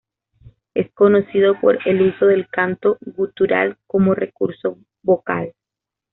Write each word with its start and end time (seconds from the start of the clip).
Es 0.73 0.91
conocido 0.93 1.59
por 1.61 1.77
el 1.87 2.01
uso 2.01 2.25
del 2.25 2.47
canto 2.49 2.97
gutural 3.01 3.77
como 3.85 4.15
recurso 4.15 4.79
vocal. 5.03 5.53